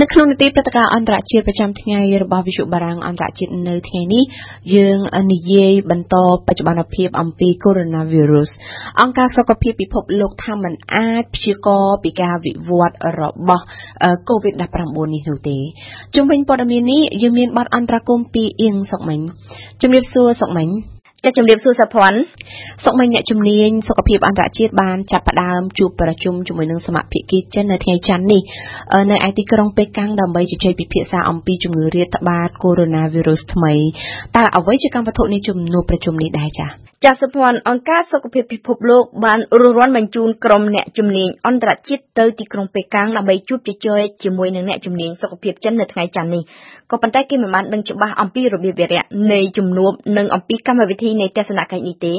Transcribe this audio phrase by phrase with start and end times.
[0.00, 4.24] នៅក្នុងនីតិព្រឹត្តិការណ៍អន្តរជាតិប្រចាំថ្ងៃរបស់វិទ្យុបារាំងអន្តរជាតិនៅថ្ងៃនេះ
[4.74, 4.98] យើង
[5.32, 8.50] និយាយបន្តបច្ចុប្បន្នភាពអំពី Coronavirus
[9.00, 13.64] អង្គការសុខភាពពិភពលោកថាมันអាចព្យាករណ៍ពីការវិវត្តរបស់
[14.28, 14.76] COVID-19
[15.14, 15.58] នេះនោះទេ
[16.14, 19.20] ជុំវិញព័ត៌មាននេះយើងមានបទអន្តរកម្មពីអៀងសុកមិញ
[19.82, 20.68] ជំរាបសួរសុកមិញ
[21.24, 22.18] ចាជំរាបសួរសុភ័ណ្ឌ
[22.84, 28.42] សុកមិញអ្នកជំនាញសុខភាពអន្តរជាតិបានចាប់ផ្ដើមជួបប្រជុំជាមួយនឹងសមាភិកីចិននៅថ្ងៃច័ន្ទនេះ
[29.10, 33.74] នៅឯទីក្រុងប៉េកាំងដើម្បីជជែកពិភាក្សាអំពីជំងឺរាតត្បាត Coronavirus ថ្មី
[34.36, 46.42] តើអ្វីជាកម្មវត្ថុនៃជំនួបប្រជុំនេះដែរចា៎ ចាសសុភ័ណ្ឌអង្គការសុខភាពពិភពលោកបានរួសរាន់បញ្ជូនក្រុមអ្នកជំនាញអន្តរជាតិទៅទីក្រុងប៉េកាំងដើម្បីជួបជជែកជាមួយនឹងអ្នកជំនាញសុខភាពចិននៅថ្ងៃច័ន្ទនេះ
[46.90, 52.14] ក៏ប៉ុន្តែគេមិនបានដឹងច្បាស់អំពីរបៀបវារៈនៃជំនួបនិងអំពីកម្មវិធីនៃទស្សនកិច្ចនេះទេ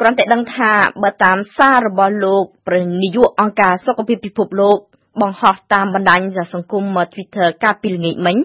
[0.00, 0.70] គ្រាន់តែដឹងថា
[1.02, 4.76] បើតាមសាររបស់លោកប្រនាយកអង្គការសុខភាពពិភពលោក
[5.20, 6.20] បង្ហោះតាមបណ្ដាញ
[6.54, 8.36] សង្គម Twitter កាលពីល្ងាចមិញ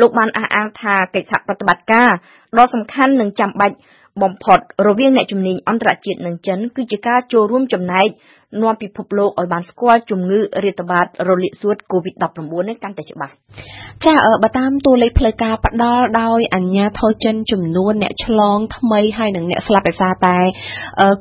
[0.00, 2.10] លោកបានអះអាងថាកិច្ចសហប្រតិបត្តិការ
[2.58, 3.76] ដ៏សំខាន់និងចាំបាច់
[4.22, 8.08] បំផុតរវាងអ្នកជំនាញអន្តរជាតិនិងចិនគឺជាការចូលរួមចំណែក
[8.62, 13.32] នាំពិភពលោកឲ្យបានស្គាល់ជំងឺរាតត្បាតរលាកសួត COVID-19 នេះកាន់តែច្បាស់
[14.06, 20.36] ចាបើតាមតួលេខផ្លូវការផ្ដល់ដោយអាជ្ញាធរចិនចំនួនអ្នកឆ្លងថ្មីហើយនិងអ្នកស្លាប់ដោយសារតែ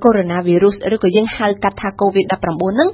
[0.04, 2.90] កូវីដ -19 ឬក៏យើងហៅកាត់ថា COVID-19 ហ្នឹង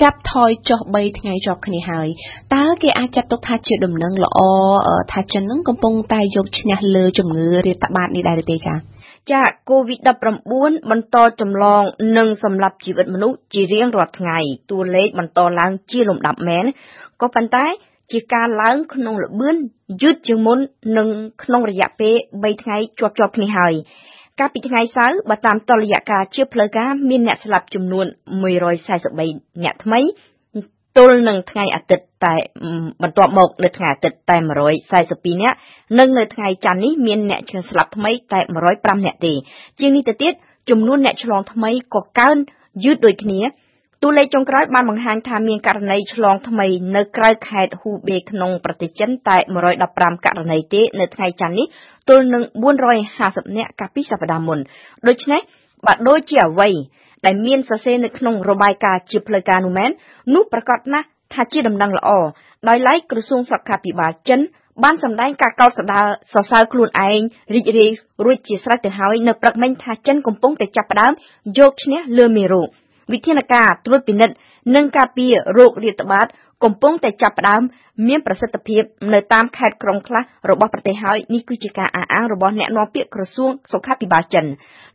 [0.00, 2.08] ចាប់ថយចុះ3ថ្ងៃជាប់គ្នាហើយ
[2.54, 4.38] តើគេអាចចាត់ទុកថាជាដំណឹងល្អ
[5.12, 8.76] ថាចិននឹងកំពុងតែយកឈ្នះលើជំងឺរាតត្បាតនេះដែរទេចា៎
[9.30, 11.82] ចា COVID-19 បន្តចម្លង
[12.16, 14.38] និងសម្លាប់ជីវិតមនុស្សជារៀងរាល់ថ្ងៃ
[14.70, 16.64] តួលេខបន្តឡើងជាលំដាប់មែន
[17.20, 17.66] ក៏ប៉ុន្តែ
[18.12, 19.56] ជាការឡើងក្នុងល្បឿន
[20.02, 20.58] យឺតជាងមុន
[20.98, 21.08] និង
[21.42, 23.74] ក្នុងរយៈពេល3ថ្ងៃជាប់ជាប់គ្នាហើយ
[24.40, 28.06] កាលពីថ្ងៃសៅរ៍បើតាមតុល្យការជាផ្លូវការមានអ្នកស្លាប់ចំនួន
[28.84, 30.00] 143អ្នកថ្មី
[30.96, 32.34] ទល់នឹងថ្ងៃអាទិត្យតែ
[33.02, 34.36] បន្ទាប់មកនៅថ្ងៃអាទិត្យតែ
[34.90, 35.56] 142នាក់
[35.98, 38.40] និងនៅថ្ងៃច័ន្ទនេះមានអ្នកឆ្លងស្លាប់ថ្មីតែ
[38.72, 39.32] 105នាក់ទេ
[39.80, 40.32] ជាងនេះទៅទៀត
[40.70, 42.36] ចំនួនអ្នកឆ្លងថ្មីក៏កើន
[42.84, 43.40] យឺតដូចគ្នា
[44.04, 49.36] តួលេខចុងក្រោយបានបង្ហាញថាមានករណីឆ្លងថ្មីនៅក្រៅខេត្តហ៊ូបេក្នុងប្រទេសចិនតែ
[49.80, 51.66] 115ករណីទេនៅថ្ងៃច័ន្ទនេះ
[52.08, 52.42] ទល់នឹង
[53.00, 54.58] 450នាក់កាលពីសប្តាហ៍មុន
[55.08, 55.40] ដូច្នេះ
[55.86, 56.70] បើដូចជាអ្វី
[57.26, 59.90] ដែលមានសរសេរនៅក្នុងរបាយការណ៍ជាផ្លូវការនោះមែន
[60.34, 62.10] នោះប្រកាសណាស់ថាជាដំណឹងល្អ
[62.68, 64.40] ដោយឡែកក្រសួងសុខាភិបាលចិន
[64.82, 67.20] បានសម្ដែងការកោតសរសើរសរសើរខ្លួនឯង
[67.54, 67.90] រីករាយ
[68.24, 71.12] រួចជាស្រេចទៅហើយនៅព្រឹកមិញថាចិនកំពុងតែចាប់ផ្ដើម
[71.58, 72.70] យកឈ្នះលើមេរោគ
[73.12, 74.34] វិធានការត្រួតពិនិត្យ
[74.74, 76.26] និងការពាររោគរាតត្បាត
[76.64, 77.62] កំពុងតែចាប់ផ្ដើម
[78.08, 78.82] មានប្រសិទ្ធភាព
[79.12, 84.46] នៅតាមខេត្តក្រុងខ្លះរបស់ប្រទេសហើយនេះគឺជាការអះអាងរបស់អ្នកនាំពាក្យក្រសួងសុខាភិបាលចិន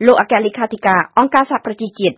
[0.05, 2.15] លោកអគ្គលេខាធិការអង្គការសហប្រជាជាតិ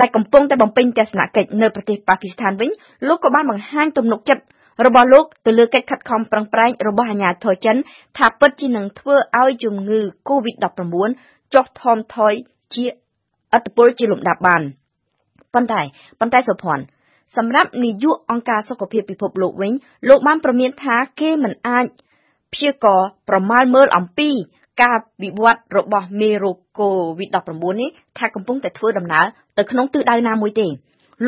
[0.00, 2.70] ដែលកំពុងតែបំពេញទស្សនកិច្ចនៅប្រទេសប៉ាគីស្ថានវិញ
[3.08, 4.44] លោកក៏បានបង្ហាញទំនុកចិត្ត
[4.86, 7.76] របស់លោកទៅលើកិច្ចខិតខំប្រឹងប្រែងរបស់អាជ្ញាធរចិន
[8.18, 12.32] ថាពិតជានឹងធ្វើឲ្យជំងឺ COVID-19 ចុះថមថយ
[12.74, 12.86] ជា
[13.56, 14.62] ឥទ្ធិពលជាលំដាប់បាន
[15.54, 15.80] ប៉ុន្តែ
[16.20, 16.84] ប៉ុន្តែសុភ័ណ្ឌ
[17.36, 19.72] សម្រាប់នាយកអង្គការសុខភាពពិភពលោកវិញ
[20.08, 21.86] លោកបានប្រមានថាគេមិនអាច
[22.52, 24.30] ព្យាករប្រមាលមើលអំពី
[24.82, 29.26] ការវិវត្តរបស់មេរោគ COVID-19 នេះថាកំពុងតែធ្វើដំណើរ
[29.58, 30.66] ទៅក្នុងទិសដៅណាមួយទេ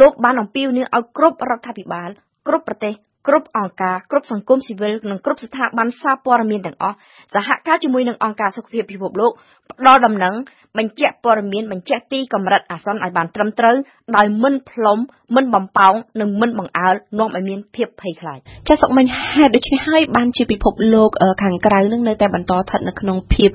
[0.00, 2.08] លោកបានអំពាវនាវឲ្យគ្រប់រដ្ឋាភិបាល
[2.46, 2.94] គ្រប់ប្រទេស
[3.28, 6.96] គ្រប់អង្គការគ្រប់សង្គមស៊ីវិលនិងគ្រប់ស្ថាប័នសារព័ត៌មានទាំងអស់
[7.34, 9.32] សហការជាមួយនឹងអង្គការសុខភាពពិភពលោក
[9.70, 10.34] ផ្ដល់ដំណឹង
[10.78, 13.76] បញ្ជាក់ព័ត៌មានបញ្ជាក់ពីកម្រិតអាសន្នឲ្យបានត្រឹមត្រូវ
[14.16, 14.98] ដោយមិនផ្លុំ
[15.36, 21.10] មិនបំប៉ោងនិងមិនបង្អើលនាំឲ្យមានភាពភ័យខ្លាចចាសសុកមិញហេតុដូច្នេះហើយបានជាពិភពលោក
[21.42, 23.50] ខាងក្រៅនឹងនៅតែបន្តស្ថិតនៅក្នុងភាព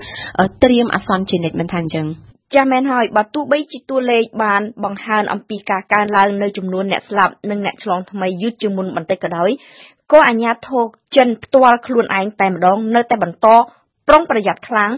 [0.63, 2.07] ត្រៀមអាសន្នជានិច្ចមិនថាអញ្ចឹង
[2.53, 9.49] ចាស់មែនហើយបើទោះបីជាតួលេខបានបង្ហើនអំពីការកើនឡើងនៅចំនួនអ្នកស្លាប់និងអ្នកឆ្លងថ្មីយឺតជាងមុនបន្តិចក៏ដោយ
[10.11, 13.47] ក៏អាជ្ញាធរចិនផ្ទាល់ខ្លួនឯងតែម្ដងនៅតែបន្ត
[14.07, 14.91] ប្រុងប្រយ័ត្នខ្លាំង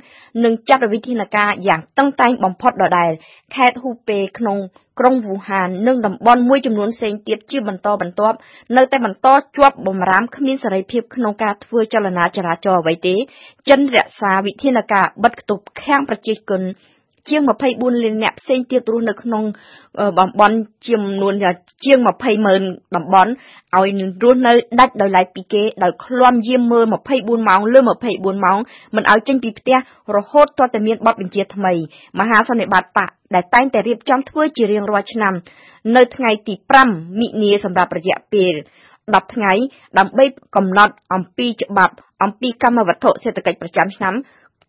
[0.43, 3.11] និងចាត់វិធានការយ៉ាងតឹងតែងបំផុតដដែល
[3.55, 4.57] ខេត្តហ៊ូពេក្នុង
[4.99, 8.37] ក្រុងវូហាននិងតំបន់មួយចំនួនផ្សេងទៀតជាបន្តបន្ទាប់
[8.77, 13.15] នៅតែបន្តជាប់បំរាមគ្មានសេរីភាពក្នុងការធ្វើចលនាចរាចរណ៍អ្វីទេ
[13.69, 16.61] ចិនរក្សាវិធានការបិទគប់ខាំងប្រជាជន
[17.29, 19.43] ជាង24លានអ្នកផ្សេងទៀតរស់នៅក្នុង
[20.19, 20.55] តំបន់
[20.87, 21.33] ចំនួន
[21.83, 22.61] ជាង20ម៉ឺន
[22.95, 23.31] តំបន់
[23.77, 26.85] ឲ្យនឹងរស់នៅដាច់ដោយឡែកពីគេដោយឃ្លាំយាមមើល
[27.15, 27.79] 24ម៉ោងលើ
[28.11, 28.59] 24ម៉ោង
[28.95, 29.77] មិនឲ្យចេញពីផ្ទះ
[30.15, 31.73] រហូតទាល់តែមានបទបញ្ជាថ្មី
[32.19, 35.33] មហាសន្និបាតបកដែលតែងតែរៀបចំធ្វើជារៀងរាល់ឆ្នាំ
[35.95, 36.53] នៅថ្ងៃទី
[36.85, 38.53] 5មិនិនាសម្រាប់រយៈពេល
[38.99, 39.53] 10ថ្ងៃ
[39.99, 40.25] ដើម្បី
[40.55, 41.93] កំណត់អំពីច្បាប់
[42.23, 44.15] អំពីកម្មវត្ថុសេដ្ឋកិច្ចប្រចាំឆ្នាំ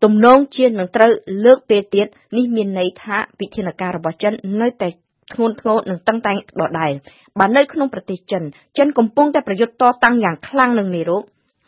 [0.03, 1.11] ទំនងជានឹងត្រូវ
[1.45, 2.07] លើកពេលទៀត
[2.37, 4.89] នេះមានន័យថាវិធានការរបស់ចិននៅតែ
[5.33, 6.91] ធ្ងន់ធ្ងរនិងតឹងតែងដដែល
[7.39, 8.43] បើនៅក្នុងប្រទេសចិន
[8.77, 11.23] ចិនកំពុងតែប្រយុទ្ធតតាំងយ៉ាងខ្លាំងនឹងមេរោគ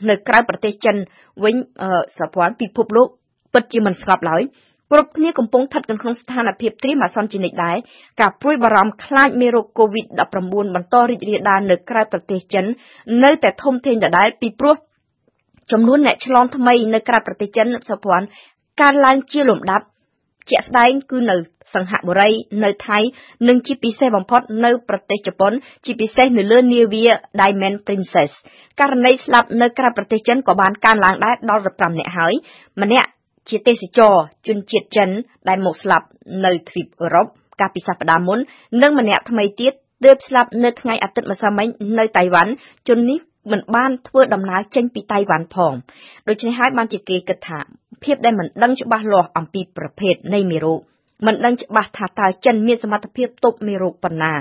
[0.10, 0.96] នៅក្រៅប្រទេសចិន
[1.44, 1.56] វិញ
[2.18, 3.08] សហព័ន្ធពិភពលោក
[3.54, 4.42] ពិតជាមិនស្ងប់ឡើយ
[4.92, 7.78] គ្រប់គ្នាកំពុងស្ថិតក្នុងស្ថានភាពត្រៀមអាសន្នជានិច្ចដែរ
[8.22, 10.36] ការព្រួយបារម្ភខ្លាចមេរោគ COVID-19
[10.76, 12.66] បន្តរីករាលដាលនៅក្រៅប្រទេសចិន
[13.24, 14.76] នៅតែធំធេងដដែលពីព្រោះ
[15.72, 18.28] ចំនួនអ្នកឆ្លងថ្មីនៅក្រៅប្រទេសចិនសុភ័ណ្ឌ
[18.82, 19.86] កើនឡើងជាលំដាប់
[20.50, 21.36] ជាក់ស្ដែងគឺនៅ
[21.76, 22.30] សង្ហបុរី
[22.64, 23.00] នៅថៃ
[23.48, 25.54] និងជាពិសេសបំផុតនៅប្រទេសជប៉ុន
[25.86, 27.06] ជាពិសេសនៅលើនាវា
[27.42, 28.32] Diamond Princess
[28.80, 32.34] ករណីស្លាប់នៅក្រៅប្រទេសចិនក៏បានកើនឡើងដែរដល់15នាក់ហើយ
[32.82, 33.10] ម្នាក់
[33.50, 34.14] ជាទេសចរ
[34.48, 35.10] ជនជាតិចិន
[35.50, 36.06] ដែលមកស្លាប់
[36.46, 37.26] នៅទ្វីបអឺរ៉ុប
[37.60, 38.40] កាលពីសប្តាហ៍មុន
[38.82, 39.74] និងម្នាក់ថ្មីទៀត
[40.06, 41.68] ទើបស្លាប់នៅថ្ងៃអាទិត្យម្សិលមិញ
[42.00, 42.52] នៅតៃវ៉ាន់
[42.88, 43.20] ជននេះ
[43.52, 45.74] មិនបានធ្វើដំណើរចេញពីតៃវ៉ាន់ផង
[46.28, 47.60] ដូច្នេះហើយបានជាគេគិតថា
[48.04, 50.82] ភាពដែលមិនដឹងច្បាស់លាស់អំពីប្រភេទនៃមេរោគ
[51.26, 54.34] មិនដឹងច្បាស់ថាតើចិនមានសមត្ថភាពទប់មេរោគប៉ុណ្ណា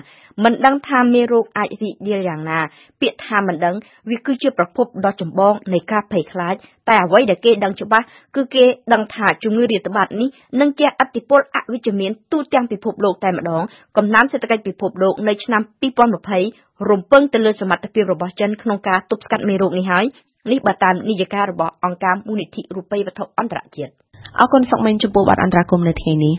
[0.45, 2.59] មិនដឹងថាមេរោគអាចរីករាលយ៉ាងណា
[3.01, 3.75] ពាក្យថាមិនដឹង
[4.11, 6.55] វាគឺជាប្រភពដ៏ចម្បងនៃការភ័យខ្លាច
[6.89, 8.05] តែអ្វីដែលគេដឹងច្បាស់
[8.37, 10.29] គឺគេដឹងថាជំងឺរាតត្បាតនេះ
[10.61, 13.63] នឹងជះឥទ្ធិពលអវិជ្ជមានទូទាំងពិភពលោកតែម្ដង
[13.97, 15.63] កំណើនសេដ្ឋកិច្ចពិភពលោកនៅឆ្នាំ
[16.23, 20.07] 2020រំពឹងទៅលើសមត្ថភាពរបស់ចិនក្នុងការទប់ស្កាត់មេរោគនេះហើយ
[20.51, 23.93] នេះបើតាមនីយការរបស់អង្គការមូលនិធិរូបិយវត្ថុអន្តរជាតិ
[24.41, 26.35] អរគុណសុកមិញចំពោះបទអន្តរាគមន៍នៅថ្ងៃនេះ